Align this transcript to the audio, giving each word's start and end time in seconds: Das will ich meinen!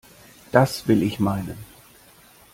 Das 0.51 0.87
will 0.87 1.03
ich 1.03 1.19
meinen! 1.19 1.63